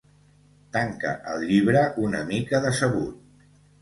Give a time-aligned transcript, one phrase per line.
[0.77, 3.53] Tanca el llibre una mica decebut.